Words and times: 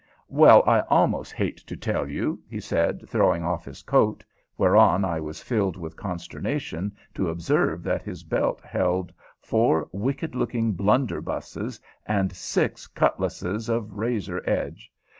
"Well, 0.29 0.63
I 0.65 0.79
almost 0.89 1.31
hate 1.31 1.57
to 1.57 1.77
tell 1.77 2.09
you," 2.09 2.41
he 2.49 2.59
said, 2.59 3.07
throwing 3.07 3.43
off 3.43 3.65
his 3.65 3.83
coat, 3.83 4.23
whereon 4.57 5.05
I 5.05 5.19
was 5.19 5.43
filled 5.43 5.77
with 5.77 5.95
consternation 5.95 6.95
to 7.13 7.29
observe 7.29 7.83
that 7.83 8.01
his 8.01 8.23
belt 8.23 8.61
held 8.61 9.13
four 9.39 9.87
wicked 9.91 10.33
looking 10.33 10.73
blunderbusses 10.73 11.79
and 12.07 12.35
six 12.35 12.87
cutlasses 12.87 13.69
of 13.69 13.93
razor 13.93 14.41
edge. 14.49 14.91